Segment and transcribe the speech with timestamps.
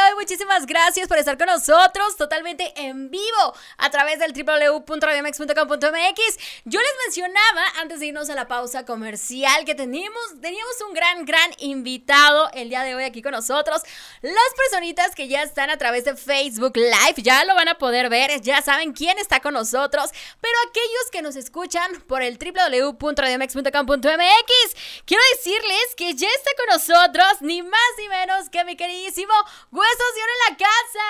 [0.00, 0.14] Hoy.
[0.16, 6.38] Muchísimas gracias por estar con nosotros totalmente en vivo a través del www.radiomex.com.mx.
[6.64, 11.24] Yo les mencionaba antes de irnos a la pausa comercial que teníamos, teníamos un gran,
[11.24, 13.82] gran invitado el día de hoy aquí con nosotros.
[14.22, 18.08] Las personitas que ya están a través de Facebook Live ya lo van a poder
[18.08, 24.76] ver, ya saben quién está con nosotros, pero aquellos que nos escuchan por el www.radiomex.com.mx,
[25.04, 29.32] quiero decirles que ya está con nosotros ni más ni menos que mi queridísimo
[29.70, 31.06] ¡Huesos Oro en la casa!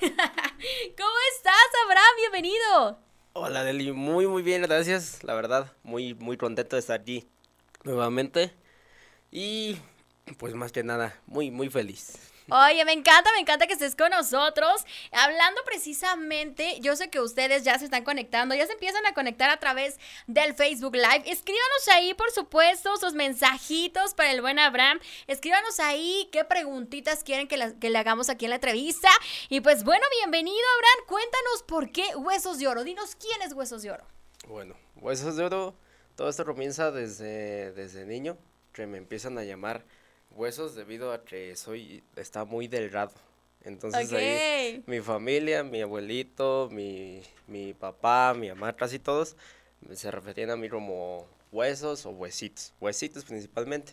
[0.00, 0.14] ¡Eh!
[0.96, 2.16] ¿Cómo estás, Abraham?
[2.16, 2.98] Bienvenido.
[3.34, 3.92] Hola, Deli.
[3.92, 5.22] Muy, muy bien, gracias.
[5.24, 7.28] La verdad, muy, muy contento de estar aquí
[7.84, 8.54] nuevamente.
[9.30, 9.76] Y
[10.38, 12.31] pues más que nada, muy, muy feliz.
[12.50, 14.84] Oye, me encanta, me encanta que estés con nosotros.
[15.12, 19.50] Hablando precisamente, yo sé que ustedes ya se están conectando, ya se empiezan a conectar
[19.50, 21.22] a través del Facebook Live.
[21.26, 24.98] Escríbanos ahí, por supuesto, sus mensajitos para el buen Abraham.
[25.26, 29.08] Escríbanos ahí qué preguntitas quieren que, que le hagamos aquí en la entrevista.
[29.48, 31.06] Y pues bueno, bienvenido, Abraham.
[31.08, 32.84] Cuéntanos por qué Huesos de Oro.
[32.84, 34.04] Dinos quién es Huesos de Oro.
[34.48, 35.74] Bueno, Huesos de Oro,
[36.16, 38.36] todo esto comienza desde, desde niño,
[38.72, 39.84] que me empiezan a llamar
[40.34, 43.12] huesos debido a que soy, está muy delgado.
[43.64, 49.36] Entonces ahí mi familia, mi abuelito, mi, mi papá, mi mamá, casi todos
[49.94, 53.92] se referían a mí como huesos o huesitos, huesitos principalmente.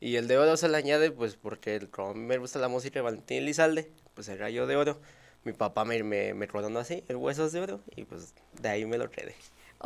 [0.00, 2.68] Y el de oro se le añade pues porque como a mí me gusta la
[2.68, 5.00] música de Valentín Elizalde, pues el gallo de oro.
[5.44, 8.98] Mi papá me, me, me así, el huesos de oro, y pues de ahí me
[8.98, 9.34] lo quedé.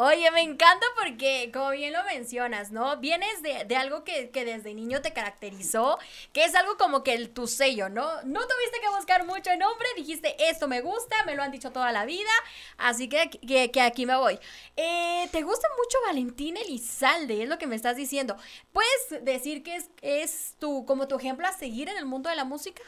[0.03, 2.97] Oye, me encanta porque, como bien lo mencionas, ¿no?
[3.01, 5.98] Vienes de, algo que, desde niño te caracterizó,
[6.33, 8.06] que es algo como que el, tu sello, ¿no?
[8.23, 11.93] No tuviste que buscar mucho nombre, dijiste, esto me gusta, me lo han dicho toda
[11.93, 12.31] la vida,
[12.78, 14.39] así que, que, aquí me voy.
[14.75, 17.43] Eh, ¿Te gusta mucho Valentín Elizalde?
[17.43, 18.38] Es lo que me estás diciendo.
[18.72, 22.37] ¿Puedes decir que es, es tu, como tu ejemplo a seguir en el mundo de
[22.37, 22.82] la música?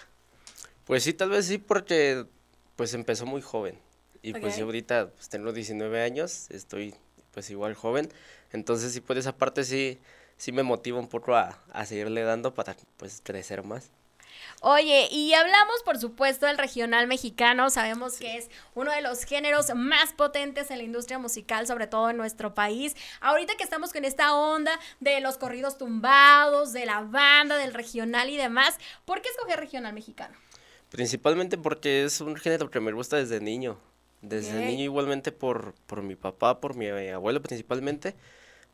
[0.86, 2.24] Pues sí, tal vez sí, porque
[2.74, 3.78] pues empezó muy joven.
[4.22, 6.94] Y pues yo ahorita pues, tengo 19 años, estoy
[7.32, 8.08] pues igual joven.
[8.52, 9.98] Entonces sí, por esa parte sí,
[10.36, 13.90] sí me motiva un poco a, a seguirle dando para pues crecer más.
[14.60, 19.74] Oye, y hablamos por supuesto del regional mexicano, sabemos que es uno de los géneros
[19.74, 22.94] más potentes en la industria musical, sobre todo en nuestro país.
[23.20, 28.30] Ahorita que estamos con esta onda de los corridos tumbados, de la banda, del regional
[28.30, 30.36] y demás, ¿por qué escoger regional mexicano?
[30.90, 33.78] Principalmente porque es un género que me gusta desde niño.
[34.22, 38.14] Desde niño igualmente por, por mi papá, por mi abuelo principalmente,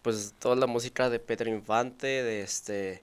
[0.02, 3.02] pues toda la música de Pedro Infante, de este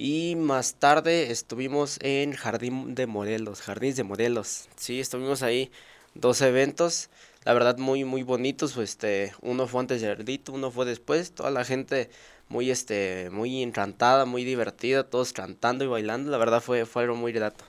[0.00, 4.68] Y más tarde estuvimos en Jardín de Morelos, Jardines de Morelos.
[4.76, 5.72] Sí, estuvimos ahí
[6.14, 7.10] dos eventos,
[7.44, 11.32] la verdad muy muy bonitos, pues, este, uno fue antes de Ardito, uno fue después,
[11.32, 12.10] toda la gente
[12.48, 17.16] muy, este, muy encantada, muy divertida, todos cantando y bailando, la verdad fue, fue algo
[17.16, 17.64] muy grato.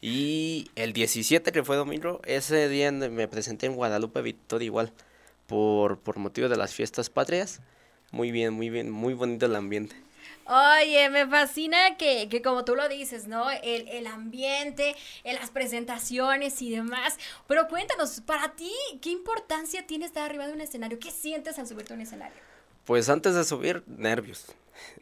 [0.00, 4.92] Y el 17, que fue domingo, ese día me presenté en Guadalupe Victoria igual,
[5.46, 7.60] por, por motivo de las fiestas patrias.
[8.12, 9.96] Muy bien, muy bien, muy bonito el ambiente.
[10.50, 13.48] Oye, me fascina que, que, como tú lo dices, ¿no?
[13.52, 17.18] El, el ambiente, en las presentaciones y demás.
[17.46, 20.98] Pero cuéntanos, para ti, ¿qué importancia tiene estar arriba de un escenario?
[20.98, 22.36] ¿Qué sientes al subirte a un escenario?
[22.84, 24.46] Pues antes de subir, nervios.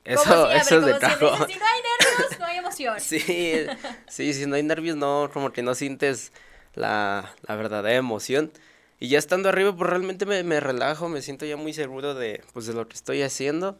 [0.04, 3.00] Eso, eso es de si, si, no hay nervios, no hay emoción.
[3.00, 3.66] sí,
[4.06, 6.30] sí, si no hay nervios, no, como que no sientes
[6.74, 8.52] la, la verdadera emoción.
[9.00, 12.44] Y ya estando arriba, pues realmente me, me, relajo, me siento ya muy seguro de,
[12.52, 13.78] pues, de lo que estoy haciendo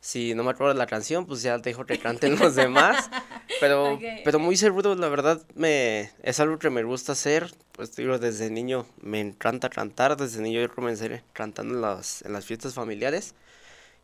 [0.00, 3.10] si no me acuerdo la canción, pues ya dejo que canten los demás.
[3.60, 7.52] Pero, pero muy seguro, la verdad, me, es algo que me gusta hacer.
[7.72, 10.16] Pues digo, desde niño me encanta cantar.
[10.16, 13.34] Desde niño yo comencé cantando en las, en las fiestas familiares.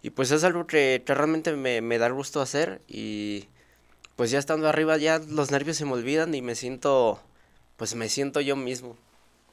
[0.02, 2.80] Y pues es algo que, que realmente me, me da gusto hacer.
[2.88, 3.46] Y
[4.16, 7.20] pues ya estando arriba, ya los nervios se me olvidan y me siento,
[7.76, 8.96] pues me siento yo mismo.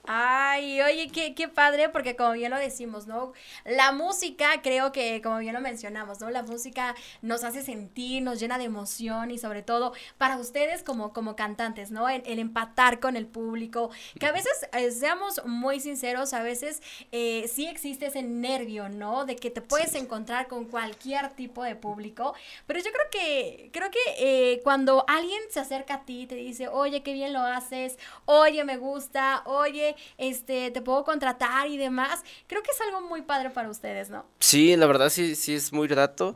[0.03, 3.33] Ay, oye, qué, qué padre, porque como bien lo decimos, ¿no?
[3.65, 6.31] La música, creo que, como bien lo mencionamos, ¿no?
[6.31, 11.13] La música nos hace sentir, nos llena de emoción y sobre todo para ustedes como,
[11.13, 12.09] como cantantes, ¿no?
[12.09, 16.81] El, empatar con el público, que a veces, eh, seamos muy sinceros, a veces
[17.11, 19.25] eh, sí existe ese nervio, ¿no?
[19.25, 22.33] De que te puedes encontrar con cualquier tipo de público,
[22.65, 26.35] pero yo creo que, creo que eh, cuando alguien se acerca a ti y te
[26.35, 31.77] dice, oye, qué bien lo haces, oye, me gusta, oye, este, te puedo contratar y
[31.77, 32.23] demás.
[32.47, 34.25] Creo que es algo muy padre para ustedes, ¿no?
[34.39, 36.35] Sí, la verdad sí, sí es muy grato.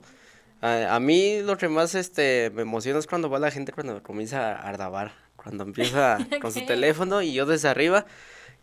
[0.61, 4.55] A, mí lo que más este, me emociona es cuando va la gente cuando comienza
[4.55, 8.05] a grabar, cuando empieza con su teléfono y yo desde arriba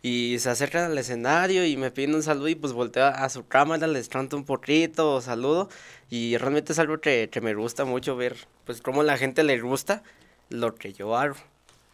[0.01, 3.47] y se acercan al escenario y me piden un saludo y pues volteo a su
[3.47, 5.69] cámara, les canto un poquito, saludo
[6.09, 8.35] y realmente es algo que, que me gusta mucho ver
[8.65, 10.03] pues cómo la gente le gusta
[10.49, 11.35] lo que yo hago.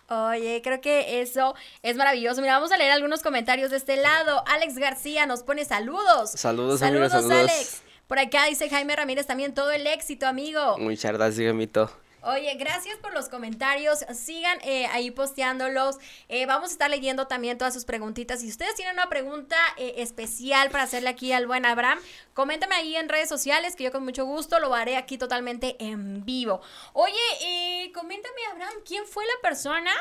[0.09, 2.41] Oye, creo que eso es maravilloso.
[2.41, 4.43] Mira, vamos a leer algunos comentarios de este lado.
[4.47, 6.31] Alex García nos pone saludos.
[6.31, 7.31] Saludos, saludos, saludos.
[7.31, 7.83] Alex.
[8.07, 10.77] Por acá dice Jaime Ramírez también todo el éxito, amigo.
[10.79, 11.91] Muchas gracias, Gemito.
[12.21, 13.99] Oye, gracias por los comentarios.
[14.13, 15.97] Sigan eh, ahí posteándolos.
[16.27, 18.41] Eh, vamos a estar leyendo también todas sus preguntitas.
[18.41, 21.99] Si ustedes tienen una pregunta eh, especial para hacerle aquí al buen Abraham,
[22.33, 26.25] coméntame ahí en redes sociales que yo con mucho gusto lo haré aquí totalmente en
[26.25, 26.61] vivo.
[26.91, 29.91] Oye, coméntame, Abraham, ¿quién fue la persona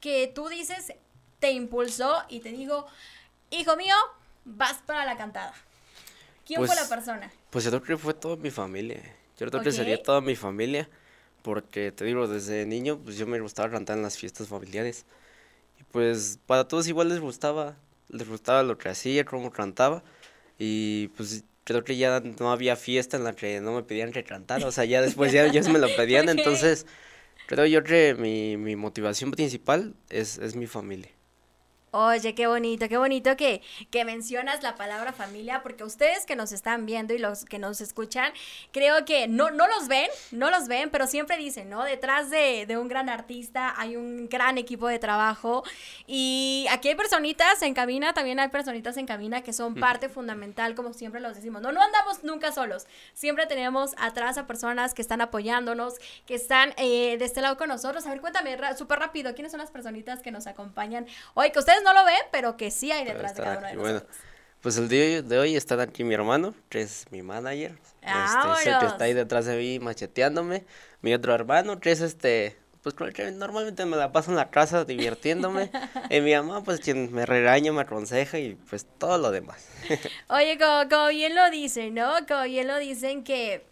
[0.00, 0.92] que tú dices
[1.40, 2.86] te impulsó y te digo,
[3.50, 3.96] hijo mío,
[4.44, 5.52] vas para la cantada?
[6.46, 7.32] ¿Quién fue la pues, persona?
[7.50, 9.02] Pues yo creo que fue toda mi familia.
[9.38, 10.88] Yo creo que sería toda mi familia
[11.44, 15.04] porque te digo, desde niño pues yo me gustaba cantar en las fiestas familiares.
[15.78, 17.76] Y pues para todos igual les gustaba,
[18.08, 20.02] les gustaba lo que hacía, cómo cantaba.
[20.58, 24.24] Y pues creo que ya no había fiesta en la que no me pedían que
[24.24, 26.86] cantara, o sea, ya después ya ellos me lo pedían, entonces
[27.46, 31.10] creo yo que mi, mi motivación principal es, es mi familia.
[31.96, 33.62] Oye, qué bonito, qué bonito que,
[33.92, 37.80] que mencionas la palabra familia, porque ustedes que nos están viendo y los que nos
[37.80, 38.32] escuchan,
[38.72, 41.84] creo que no, no los ven, no los ven, pero siempre dicen, ¿no?
[41.84, 45.62] Detrás de, de un gran artista hay un gran equipo de trabajo
[46.08, 50.74] y aquí hay personitas en cabina, también hay personitas en cabina que son parte fundamental,
[50.74, 55.02] como siempre los decimos, no, no andamos nunca solos, siempre tenemos atrás a personas que
[55.02, 55.94] están apoyándonos,
[56.26, 58.04] que están eh, de este lado con nosotros.
[58.04, 61.52] A ver, cuéntame súper rápido, ¿quiénes son las personitas que nos acompañan hoy?
[61.52, 64.02] Que ustedes no lo ven, pero que sí hay detrás de cada uno de Bueno,
[64.60, 67.78] pues el día de hoy está aquí mi hermano, que es mi manager.
[68.00, 70.64] Este, que está ahí detrás de mí macheteándome.
[71.02, 72.94] Mi otro hermano, que es este, pues
[73.34, 75.70] normalmente me la paso en la casa divirtiéndome.
[76.10, 79.68] y mi mamá, pues quien me regaña, me aconseja y pues todo lo demás.
[80.28, 82.14] Oye, como, bien lo dicen, ¿no?
[82.26, 83.66] Como bien lo dicen que,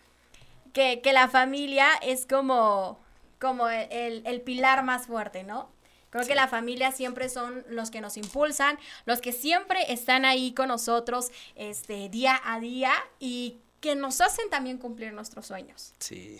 [0.75, 3.01] que, que la familia es como,
[3.39, 5.72] como el, el pilar más fuerte, ¿no?
[6.13, 10.53] Creo que la familia siempre son los que nos impulsan, los que siempre están ahí
[10.53, 15.95] con nosotros este, día a día y que nos hacen también cumplir nuestros sueños.
[15.99, 16.39] Sí.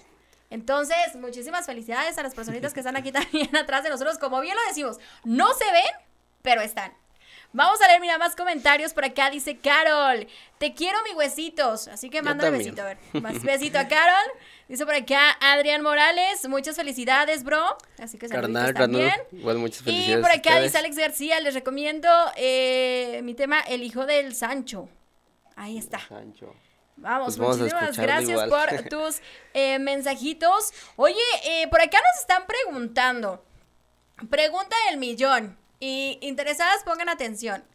[0.51, 4.19] Entonces, muchísimas felicidades a las personitas que están aquí también atrás de nosotros.
[4.19, 6.07] Como bien lo decimos, no se ven,
[6.43, 6.93] pero están.
[7.55, 9.29] Vamos a leer, mira, más comentarios por acá.
[9.29, 10.27] Dice Carol,
[10.59, 11.89] te quiero mis huesitos.
[11.89, 12.99] Así que mándame besito, a ver.
[13.23, 14.33] Más besito a Carol.
[14.69, 17.77] Dice por acá Adrián Morales, muchas felicidades, bro.
[17.99, 19.13] Así que saludos también.
[19.33, 20.19] Igual muchas felicidades.
[20.19, 24.89] Y por acá dice Alex García, les recomiendo eh, mi tema El hijo del Sancho.
[25.55, 25.99] Ahí está.
[26.09, 26.55] Sancho.
[26.97, 29.21] Vamos, pues muchísimas gracias por tus
[29.53, 30.73] eh, mensajitos.
[30.97, 33.45] Oye, eh, por acá nos están preguntando.
[34.31, 35.59] Pregunta del millón.
[35.83, 37.65] Y interesadas pongan atención.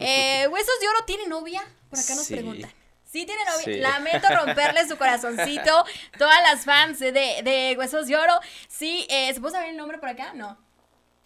[0.00, 1.60] Eh, ¿Huesos de Oro tiene novia?
[1.90, 2.70] Por acá nos preguntan.
[3.04, 3.90] Sí tiene novia.
[3.90, 5.84] Lamento romperle su corazoncito.
[6.18, 8.34] Todas las fans de, de Huesos de Oro.
[8.68, 10.34] Sí, eh, ¿se puede saber el nombre por acá?
[10.34, 10.50] No.
[10.50, 10.56] no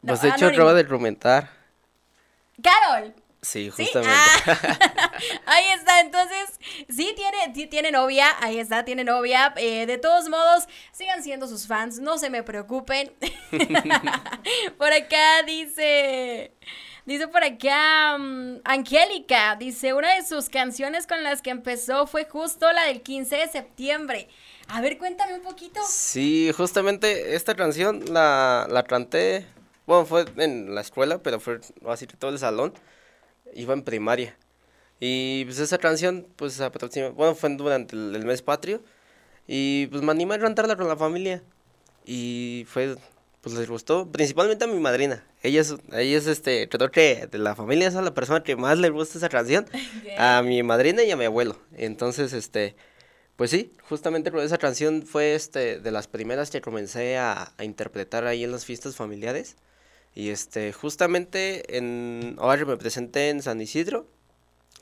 [0.00, 1.50] pues de hecho acaba de comentar.
[2.62, 3.14] Carol.
[3.42, 4.08] Sí, justamente.
[4.08, 5.10] Ah.
[5.46, 9.52] ahí está, entonces, sí tiene, sí tiene novia, ahí está, tiene novia.
[9.56, 13.12] Eh, de todos modos, sigan siendo sus fans, no se me preocupen.
[14.78, 16.52] por acá dice,
[17.04, 22.26] dice por acá, um, Angélica, dice, una de sus canciones con las que empezó fue
[22.26, 24.28] justo la del 15 de septiembre.
[24.68, 25.80] A ver, cuéntame un poquito.
[25.84, 29.46] Sí, justamente esta canción la, la canté,
[29.84, 31.58] bueno, fue en la escuela, pero fue
[31.88, 32.72] así todo el salón
[33.54, 34.36] iba en primaria.
[35.04, 36.60] Y pues esa canción, pues
[37.16, 38.82] bueno, fue durante el, mes patrio.
[39.48, 41.42] Y pues me animé a cantarla con la familia.
[42.06, 42.96] Y fue,
[43.40, 45.26] pues les gustó, principalmente a mi madrina.
[45.42, 48.78] Ella es, ella es este, creo que de la familia es la persona que más
[48.78, 49.66] le gusta esa canción.
[50.18, 51.58] A mi madrina y a mi abuelo.
[51.76, 52.76] Entonces, este,
[53.34, 57.64] pues sí, justamente con esa canción fue este, de las primeras que comencé a, a
[57.64, 59.56] interpretar ahí en las fiestas familiares.
[60.14, 64.06] Y este, justamente en, ahora me presenté en San Isidro,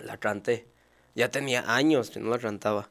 [0.00, 0.66] la canté.
[1.14, 2.88] Ya tenía años que no la cantaba.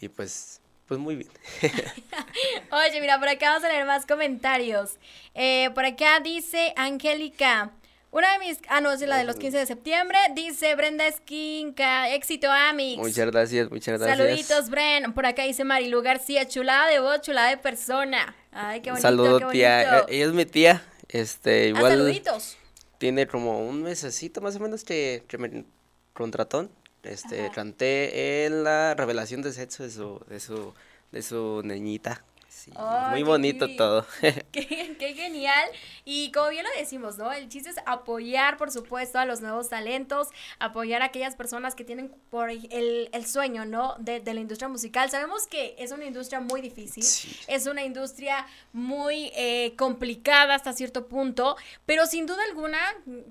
[0.00, 1.30] Y pues, pues muy bien.
[2.70, 4.98] Oye, mira, por acá vamos a leer más comentarios.
[5.34, 7.72] Eh, por acá dice Angélica.
[8.10, 8.60] Una de mis.
[8.68, 10.16] Ah, no, es la de los 15 de septiembre.
[10.36, 12.08] Dice Brenda Esquinca.
[12.10, 12.98] Éxito, Amix.
[12.98, 14.18] Muchas gracias, muchas gracias.
[14.18, 15.12] Saluditos, Bren.
[15.12, 16.46] Por acá dice Marilu García.
[16.46, 18.36] Chulada de voz, chulada de persona.
[18.52, 19.02] Ay, qué bonito.
[19.02, 20.04] Saludos, tía.
[20.06, 20.80] Ella es mi tía.
[21.08, 21.92] Este, igual.
[21.92, 22.56] saluditos.
[22.98, 25.64] Tiene como un mesecito más o menos que, que me
[26.12, 26.68] contrató.
[27.02, 30.72] Este, canté en la revelación de sexo de su, de su,
[31.12, 32.24] de su niñita
[33.10, 34.06] muy bonito todo.
[34.52, 35.68] Qué, genial.
[36.04, 37.32] Y como bien lo decimos, ¿no?
[37.32, 41.84] El chiste es apoyar, por supuesto, a los nuevos talentos, apoyar a aquellas personas que
[41.84, 43.94] tienen por el, sueño, ¿no?
[43.98, 45.10] De, la industria musical.
[45.10, 47.04] Sabemos que es una industria muy difícil,
[47.46, 51.56] es una industria muy eh, complicada hasta cierto punto,
[51.86, 52.78] pero sin duda alguna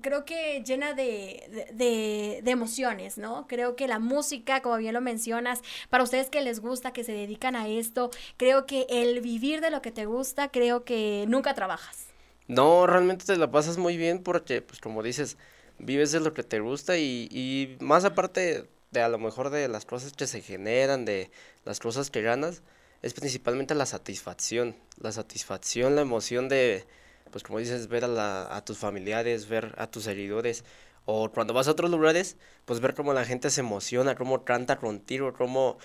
[0.00, 3.46] creo que llena de, de emociones, ¿no?
[3.46, 7.12] Creo que la música, como bien lo mencionas, para ustedes que les gusta, que se
[7.12, 11.54] dedican a esto, creo que el vivir de lo que te gusta, creo que nunca
[11.54, 12.06] trabajas.
[12.46, 15.36] No, realmente te la pasas muy bien porque, pues como dices,
[15.78, 19.68] vives de lo que te gusta y, y más aparte de a lo mejor de
[19.68, 21.30] las cosas que se generan, de
[21.64, 22.62] las cosas que ganas,
[23.02, 26.86] es principalmente la satisfacción, la satisfacción, la emoción de,
[27.30, 30.64] pues como dices, ver a, la, a tus familiares, ver a tus seguidores,
[31.04, 34.76] o cuando vas a otros lugares, pues ver cómo la gente se emociona, cómo canta
[34.76, 35.76] contigo, cómo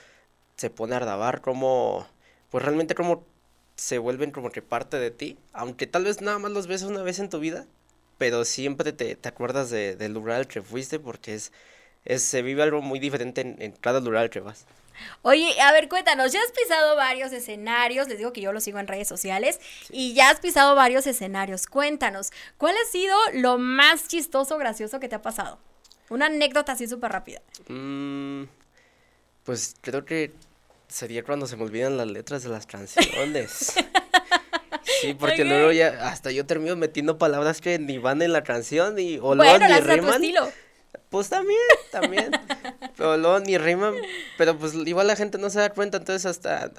[0.56, 2.08] se pone a grabar, cómo
[2.50, 3.26] pues realmente como
[3.76, 7.02] se vuelven como que parte de ti, aunque tal vez nada más los ves una
[7.02, 7.66] vez en tu vida,
[8.18, 11.54] pero siempre te, te acuerdas de, del lugar al que fuiste porque es,
[12.06, 14.66] es, se vive algo muy diferente en, cada lugar al que vas.
[15.22, 18.80] Oye, a ver, cuéntanos, ya has pisado varios escenarios, les digo que yo lo sigo
[18.80, 21.68] en redes sociales, y ya has pisado varios escenarios.
[21.68, 25.58] Cuéntanos, ¿cuál ha sido lo más chistoso, gracioso que te ha pasado?
[26.10, 27.42] Una anécdota así súper rápida.
[27.70, 28.44] Mm,
[29.46, 30.34] pues creo que
[30.90, 33.76] sería cuando se me olvidan las letras de las canciones.
[35.02, 39.00] Sí, porque luego ya hasta yo termino metiendo palabras que ni van en la canción
[39.00, 40.22] y o luego ni riman.
[41.10, 42.32] Pues también, también.
[42.98, 43.94] pero luego ni riman,
[44.38, 46.72] pero pues igual la gente no se da cuenta, entonces hasta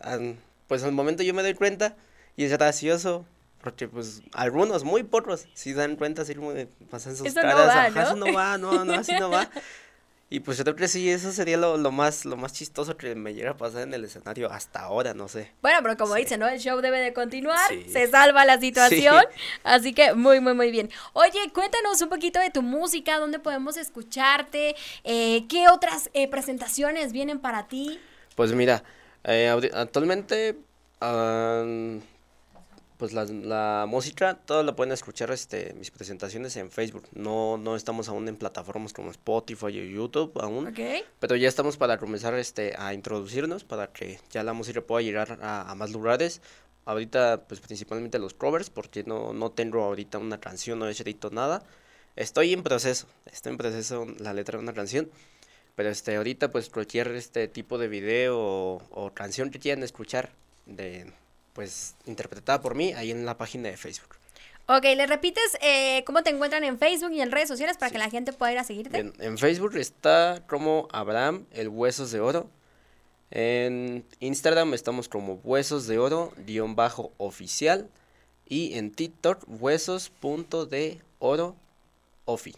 [0.67, 1.97] pues al momento yo me doy cuenta
[2.37, 3.25] y es gracioso.
[3.62, 6.52] Porque pues algunos, muy pocos, si dan cuenta, así como
[6.90, 8.02] pasan sus caras, no va, ¿no?
[8.02, 9.50] eso no va, no, no, así no va.
[10.32, 13.34] Y pues yo creo que sí, eso sería lo, más, lo más chistoso que me
[13.34, 15.50] llega a pasar en el escenario hasta ahora, no sé.
[15.60, 16.46] Bueno, pero como dice, ¿no?
[16.46, 19.25] El show debe de continuar, se salva la situación,
[19.64, 20.88] así que muy, muy, muy bien.
[21.14, 27.10] Oye, cuéntanos un poquito de tu música, dónde podemos escucharte, eh, qué otras eh, presentaciones
[27.10, 27.99] vienen para ti.
[28.37, 28.84] Pues mira,
[29.25, 30.56] eh, actualmente
[33.00, 37.09] pues la, la, música, todo lo pueden escuchar, este, mis presentaciones en Facebook.
[37.14, 40.71] No, no estamos aún en plataformas como Spotify o YouTube aún.
[41.19, 45.38] Pero ya estamos para comenzar este, a introducirnos para que ya la música pueda llegar
[45.40, 46.42] a, más lugares.
[46.85, 51.30] Ahorita, pues principalmente los covers, porque no, no tengo ahorita una canción, no he escrito
[51.30, 51.62] nada.
[52.16, 55.11] Estoy en proceso, estoy en proceso la letra de una canción.
[55.75, 60.33] Pero este, ahorita, pues cualquier este tipo de video o, o canción que quieran escuchar
[60.66, 61.11] de
[61.52, 64.16] pues interpretada por mí ahí en la página de Facebook.
[64.66, 67.99] Ok, ¿le repites eh, cómo te encuentran en Facebook y en redes sociales para que
[67.99, 68.99] la gente pueda ir a seguirte?
[69.19, 72.49] En, Facebook está como Abraham, el Huesos de Oro.
[73.33, 77.88] En Instagram estamos como Huesos de Oro, guion bajo oficial.
[78.47, 81.57] Y en TikTok, huesos.de oro
[82.25, 82.54] ofi.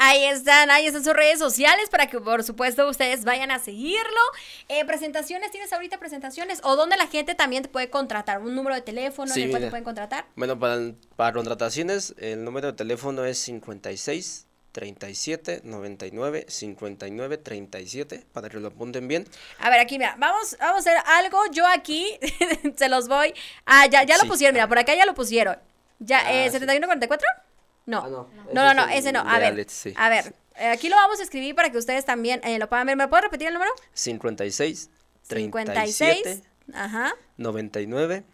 [0.00, 4.20] Ahí están, ahí están sus redes sociales para que por supuesto ustedes vayan a seguirlo.
[4.68, 6.60] Eh, presentaciones, ¿tienes ahorita presentaciones?
[6.62, 8.40] ¿O dónde la gente también te puede contratar?
[8.40, 10.26] ¿Un número de teléfono en el cual te pueden contratar?
[10.36, 18.48] Bueno, para, para contrataciones el número de teléfono es 56 37 99 59 37 para
[18.48, 19.26] que lo apunten bien.
[19.58, 21.40] A ver, aquí mira, vamos, vamos a hacer algo.
[21.50, 22.06] Yo aquí
[22.76, 23.34] se los voy.
[23.66, 25.58] Ah, ya, ya lo pusieron, mira, por acá ya lo pusieron.
[25.98, 27.47] Ya, ah, eh, 7144?
[27.88, 28.02] No.
[28.04, 28.28] Ah, no.
[28.52, 29.20] No, no, ese no.
[29.20, 29.66] A ver.
[29.96, 30.34] A ver.
[30.56, 32.96] Eh, aquí lo vamos a escribir para que ustedes también eh, lo puedan ver.
[32.96, 33.72] ¿Me puedo repetir el número?
[33.94, 34.90] 56
[35.26, 36.42] 36
[36.74, 37.14] ajá.
[37.38, 38.24] 99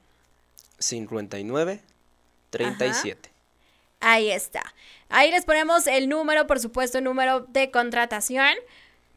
[0.79, 1.81] 59
[2.51, 3.31] 37.
[4.01, 4.75] Ahí está.
[5.09, 8.55] Ahí les ponemos el número, por supuesto, el número de contratación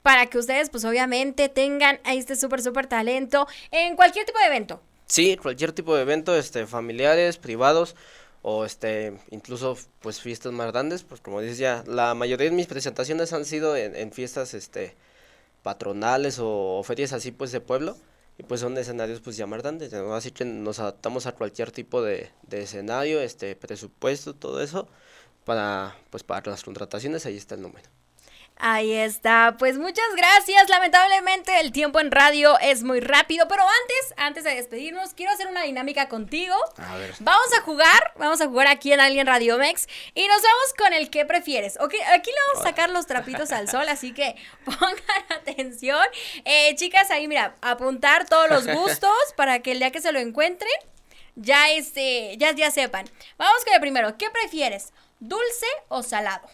[0.03, 4.81] para que ustedes, pues obviamente, tengan este súper, súper talento en cualquier tipo de evento.
[5.07, 7.95] Sí, cualquier tipo de evento, este, familiares, privados
[8.49, 12.67] o este incluso pues fiestas más grandes pues como dices ya la mayoría de mis
[12.67, 14.95] presentaciones han sido en, fiestas este
[15.63, 17.97] patronales o, ferias así pues de pueblo
[18.37, 22.01] y pues son escenarios pues ya más grandes así que nos adaptamos a cualquier tipo
[22.01, 24.87] de, de escenario este presupuesto todo eso
[25.43, 27.89] para pues para las contrataciones ahí está el número
[28.59, 30.67] Ahí está, pues muchas gracias.
[30.69, 35.47] Lamentablemente el tiempo en radio es muy rápido, pero antes, antes de despedirnos, quiero hacer
[35.47, 36.55] una dinámica contigo.
[36.77, 37.13] A ver.
[37.19, 40.93] Vamos a jugar, vamos a jugar aquí en Alien Radio Mex y nos vamos con
[40.93, 41.77] el que prefieres.
[41.79, 44.35] Ok, aquí le vamos a sacar los trapitos al sol, así que
[44.65, 46.05] pongan atención.
[46.43, 50.19] Eh, chicas, ahí mira, apuntar todos los gustos para que el día que se lo
[50.19, 50.71] encuentren,
[51.35, 53.07] ya este, ya, ya sepan.
[53.37, 54.17] Vamos con el primero.
[54.17, 54.93] ¿Qué prefieres?
[55.19, 56.49] ¿Dulce o salado?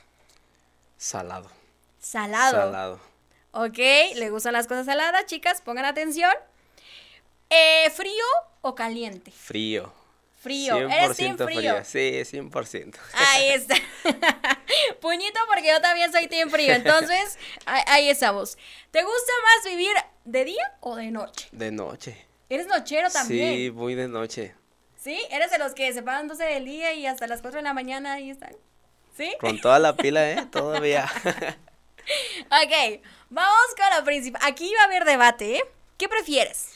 [0.98, 1.63] Salado.
[2.04, 2.52] Salado.
[2.52, 3.00] Salado.
[3.52, 3.78] Ok,
[4.16, 5.62] ¿le gustan las cosas saladas, chicas?
[5.62, 6.34] Pongan atención.
[7.50, 8.26] Eh, ¿Frío
[8.62, 9.32] o caliente?
[9.32, 9.94] Frío.
[10.42, 10.90] Frío.
[10.90, 11.86] ¿Eres team frío?
[11.86, 12.98] Sí, 100%.
[13.14, 13.76] Ahí está.
[15.02, 16.74] Puñito porque yo también soy team frío.
[16.74, 18.58] Entonces, ahí estamos.
[18.92, 19.96] ¿Te gusta más vivir
[20.26, 21.48] de día o de noche?
[21.54, 22.26] De noche.
[22.50, 23.56] ¿Eres nochero también?
[23.56, 24.56] Sí, muy de noche.
[24.98, 25.26] ¿Sí?
[25.32, 27.74] ¿Eres de los que se paran 12 del día y hasta las 4 de la
[27.74, 28.54] mañana ahí están?
[29.16, 29.34] ¿Sí?
[29.40, 30.46] Con toda la pila, ¿eh?
[30.52, 31.10] Todavía.
[32.46, 34.42] ok, vamos con la principal.
[34.46, 35.64] Aquí va a haber debate, ¿eh?
[35.98, 36.70] ¿Qué prefieres?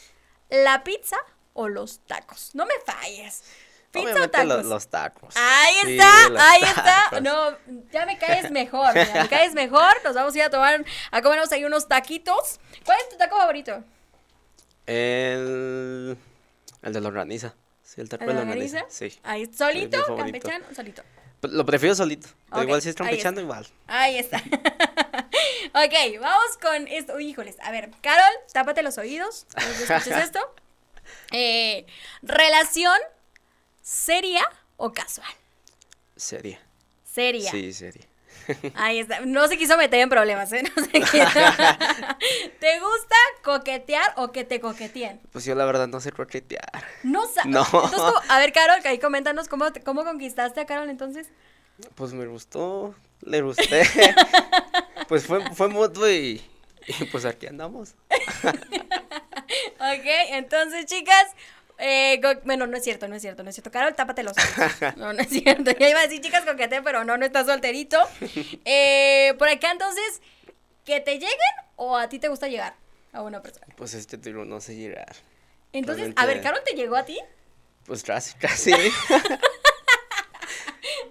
[0.49, 1.17] ¿La pizza
[1.53, 2.51] o los tacos?
[2.53, 3.43] No me falles.
[3.91, 4.65] ¿Pizza o tacos?
[4.65, 5.35] Los, tacos.
[5.35, 7.21] Ahí está, ahí está.
[7.21, 7.57] No,
[7.91, 9.93] ya me caes mejor, me caes mejor.
[10.03, 12.59] Nos vamos a ir a tomar, a comernos ahí unos taquitos.
[12.85, 13.83] ¿Cuál es tu taco favorito?
[14.85, 16.17] El,
[16.81, 17.55] el de la organiza.
[17.83, 18.85] Sí, el taco de la organiza.
[18.89, 19.17] Sí.
[19.23, 20.03] Ahí, ¿solito?
[20.15, 20.65] ¿Campechano?
[20.75, 21.03] Solito.
[21.41, 22.27] Lo prefiero solito.
[22.49, 23.67] Pero igual si es campechano, igual.
[23.87, 24.41] Ahí está.
[25.85, 27.15] ok, vamos con esto.
[27.15, 27.57] Uy, híjoles.
[27.61, 29.45] A ver, Carol, tápate los oídos.
[29.55, 30.39] ¿Escuchas esto?
[31.31, 31.85] Eh,
[32.21, 32.99] ¿Relación
[33.81, 34.43] seria
[34.77, 35.29] o casual?
[36.15, 36.59] Seria.
[37.03, 37.51] Seria.
[37.51, 38.07] Sí, seria.
[38.75, 39.21] Ahí está.
[39.21, 40.63] No se quiso meter en problemas, ¿eh?
[40.75, 40.91] No se
[42.59, 45.19] ¿Te gusta coquetear o que te coqueteen?
[45.31, 46.83] Pues yo la verdad no sé coquetear.
[47.03, 47.47] No sabes.
[47.51, 47.61] No.
[47.61, 51.27] Entonces, a ver, Carol, ahí coméntanos cómo, cómo conquistaste a Carol entonces.
[51.95, 53.83] Pues me gustó, le gusté.
[55.07, 56.41] Pues fue, fue mutuo y,
[56.87, 57.95] y pues aquí andamos.
[58.43, 61.27] ok, entonces chicas,
[61.77, 63.71] eh, bueno, no es cierto, no es cierto, no es cierto.
[63.71, 64.71] Carol, tápate los ojos.
[64.97, 65.71] No, no es cierto.
[65.79, 67.97] Ya iba a decir chicas coquete, pero no, no estás solterito.
[68.65, 70.21] Eh, por acá entonces,
[70.85, 71.37] ¿que te lleguen
[71.75, 72.75] o a ti te gusta llegar
[73.13, 73.67] a una persona?
[73.75, 75.15] Pues este tiro no sé llegar.
[75.73, 77.19] Entonces, a ver, ¿Carol te llegó a ti?
[77.85, 78.73] Pues casi, casi.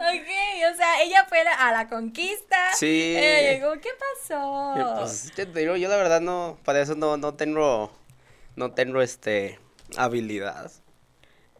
[0.09, 2.57] ok, o sea, ella fue a la conquista.
[2.75, 3.15] Sí.
[3.15, 4.75] llegó, ¿qué pasó?
[4.99, 7.93] Pues te digo, yo la verdad no, para eso no, no tengo,
[8.57, 9.59] no tengo este
[9.97, 10.71] habilidad.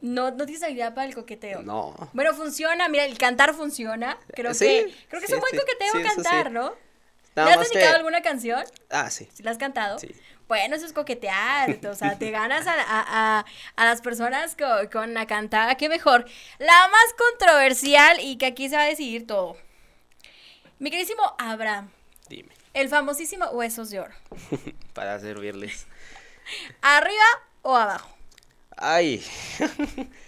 [0.01, 1.63] No, no tienes habilidad para el coqueteo.
[1.63, 1.95] No.
[2.13, 4.19] Bueno, funciona, mira, el cantar funciona.
[4.35, 6.75] Creo que creo que es un buen coqueteo cantar, ¿no?
[7.35, 8.65] ¿Le has dedicado alguna canción?
[8.89, 9.29] Ah, sí.
[9.33, 9.99] ¿Sí la has cantado?
[9.99, 10.15] Sí.
[10.49, 13.45] Bueno, eso es coquetear, o sea, te ganas a, a,
[13.77, 16.25] a, las personas con, con, la cantada, qué mejor.
[16.59, 19.57] La más controversial y que aquí se va a decidir todo.
[20.79, 21.91] Mi queridísimo Abraham.
[22.29, 22.51] Dime.
[22.75, 24.15] El famosísimo Huesos de Oro.
[24.93, 25.87] Para servirles.
[26.83, 27.25] ¿Arriba
[27.63, 28.11] o abajo?
[28.77, 29.25] Ay.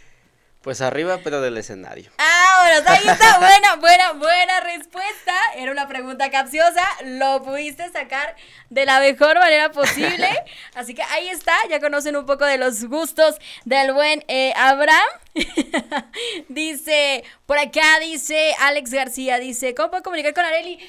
[0.63, 2.11] Pues arriba, pero del escenario.
[2.19, 3.39] Ah, bueno, ahí está.
[3.39, 5.33] Buena, buena, buena respuesta.
[5.57, 6.85] Era una pregunta capciosa.
[7.05, 8.35] Lo pudiste sacar
[8.69, 10.29] de la mejor manera posible.
[10.75, 11.55] Así que ahí está.
[11.71, 15.09] Ya conocen un poco de los gustos del buen eh, Abraham.
[16.49, 20.81] dice, por acá dice Alex García, dice, ¿cómo puedo comunicar con Areli?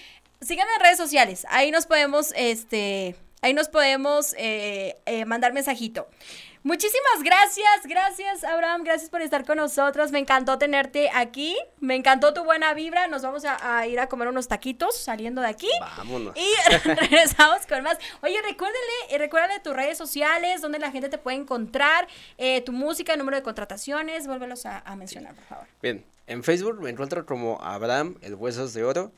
[0.41, 1.45] Síganme en redes sociales.
[1.49, 6.07] Ahí nos podemos, este, ahí nos podemos eh, eh, mandar mensajito.
[6.61, 10.11] Muchísimas gracias, gracias Abraham, gracias por estar con nosotros.
[10.11, 13.07] Me encantó tenerte aquí, me encantó tu buena vibra.
[13.07, 15.69] Nos vamos a, ir a comer unos taquitos saliendo de aquí.
[15.79, 16.35] Vámonos.
[16.35, 16.51] Y
[16.83, 17.97] regresamos con más.
[18.21, 22.73] Oye, recuérdale, eh, recuérdale tus redes sociales, donde la gente te puede encontrar, eh, tu
[22.73, 25.67] música, número de contrataciones, vuélvelos a, a mencionar, por favor.
[25.81, 29.13] Bien, en Facebook me encuentro como Abraham, el Huesos de Oro.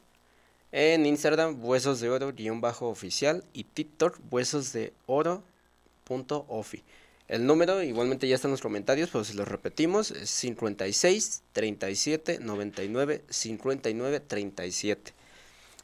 [0.71, 3.43] En Instagram, Huesos de Oro, guion bajo oficial.
[3.51, 5.43] Y TikTok, Huesos de Oro,
[6.03, 6.83] punto ofi.
[7.31, 12.39] El número, igualmente ya está en los comentarios, pero si lo repetimos, es 56 37
[12.41, 15.13] 99 59 37.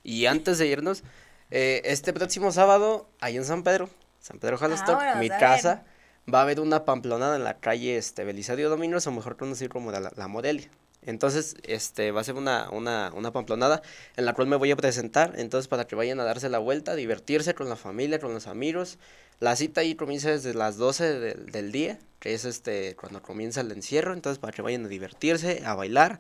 [0.04, 1.06] Y antes de irnos,
[1.50, 5.86] eh, este próximo sábado, ahí en San Pedro, San Pedro Jalisco, mi casa,
[6.32, 9.90] va a haber una pamplonada en la calle este, Belisario Dominos, o mejor conocido como
[9.90, 10.70] la, la Morelia.
[11.02, 13.82] Entonces, este, va a ser una, una, una pamplonada
[14.16, 15.34] en la cual me voy a presentar.
[15.38, 18.98] Entonces, para que vayan a darse la vuelta, divertirse con la familia, con los amigos.
[19.40, 23.72] La cita ahí comienza desde las 12 del día, que es este cuando comienza el
[23.72, 26.20] encierro, entonces para que vayan a divertirse, a bailar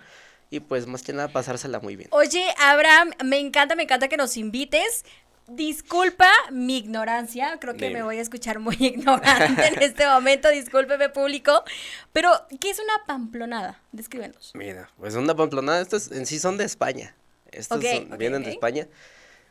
[0.49, 2.09] y pues más que nada pasársela muy bien.
[2.11, 5.03] Oye, Abraham, me encanta, me encanta que nos invites.
[5.47, 11.09] Disculpa mi ignorancia, creo que me voy a escuchar muy ignorante en este momento, discúlpeme
[11.09, 11.63] público,
[12.11, 13.81] pero ¿qué es una pamplonada?
[13.91, 14.51] Descríbenos.
[14.53, 17.15] Mira, pues una pamplonada, estos en sí son de España,
[17.51, 18.87] estos vienen de España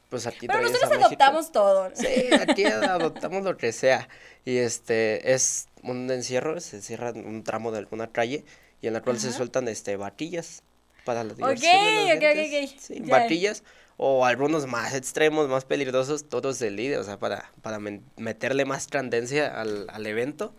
[0.09, 1.91] pues aquí Pero nosotros adoptamos todo.
[1.95, 2.07] Sí,
[2.41, 4.09] aquí adoptamos lo que sea.
[4.45, 8.45] Y este es un encierro, se cierra un tramo de alguna calle
[8.81, 10.63] y en la cual se sueltan este batillas
[11.05, 11.75] para la diversión.
[11.75, 13.65] Ok, ok, ok, Sí, batillas
[13.97, 18.89] o algunos más extremos, más peligrosos, todos del líder, o sea, para, para meterle más
[18.89, 20.55] tendencia al, al evento.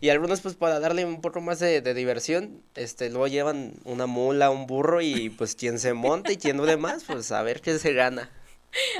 [0.00, 4.06] Y algunos pues para darle un poco más de, de, diversión, este, luego llevan una
[4.06, 7.60] mula, un burro y pues quien se monta y quien no demás, pues a ver
[7.60, 8.28] qué se gana.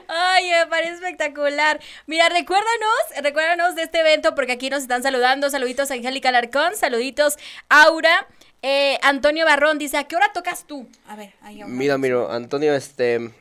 [0.09, 1.81] Ay, me parece espectacular.
[2.07, 5.51] Mira, recuérdanos, recuérdanos de este evento porque aquí nos están saludando.
[5.51, 7.37] Saluditos a Angélica Larcón, saluditos
[7.69, 8.29] Aura.
[8.63, 10.89] Eh, Antonio Barrón dice, ¿a qué hora tocas tú?
[11.09, 13.33] A ver, ahí Mira, mira, Antonio, este,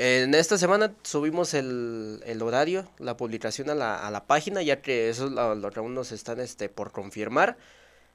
[0.00, 4.80] en esta semana subimos el, el horario, la publicación a la, a la, página, ya
[4.80, 7.58] que eso es lo, que aún nos están este, por confirmar,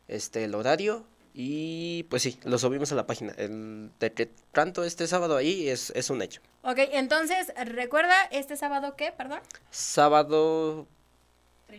[0.07, 3.33] este, el horario, y pues sí, lo subimos a la página.
[3.37, 6.41] El, de que tanto este sábado ahí es, es un hecho.
[6.63, 9.41] Ok, entonces, recuerda, ¿este sábado qué, perdón?
[9.69, 10.87] Sábado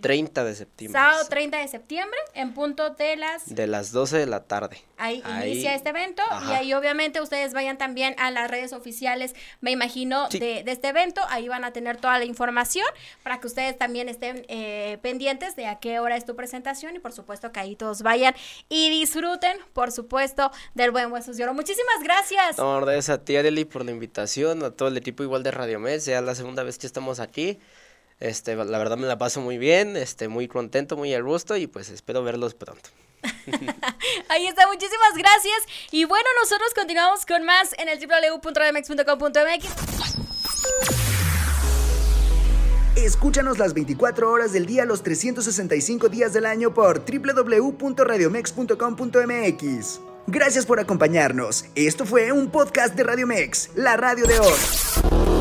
[0.01, 1.01] 30 de septiembre.
[1.01, 3.55] Sábado 30 de septiembre, en punto de las...
[3.55, 4.79] De las 12 de la tarde.
[4.99, 9.70] Ahí, inicia este evento y ahí obviamente ustedes vayan también a las redes oficiales, me
[9.70, 11.20] imagino, de, este evento.
[11.29, 12.87] Ahí van a tener toda la información
[13.22, 16.99] para que ustedes también estén eh, pendientes de a qué hora es tu presentación y
[16.99, 18.35] por supuesto que ahí todos vayan
[18.68, 21.55] y disfruten, por supuesto, del buen Huesos de Oro.
[21.55, 22.59] Muchísimas gracias.
[22.59, 25.79] No, gracias a ti, Arely, por la invitación, a todo el equipo igual de Radio
[25.79, 27.59] Mes, ya la segunda vez que estamos aquí.
[28.20, 31.66] Este, la verdad me la paso muy bien, este, muy contento, muy al gusto y
[31.66, 32.88] pues espero verlos pronto.
[34.29, 35.57] Ahí está, muchísimas gracias.
[35.90, 39.66] Y bueno, nosotros continuamos con más en el www.radiomex.com.mx.
[42.96, 50.00] Escúchanos las 24 horas del día, los 365 días del año por www.radiomex.com.mx.
[50.29, 51.66] Gracias por acompañarnos.
[51.74, 55.36] Esto fue un podcast de Radiomex, la radio de hoy.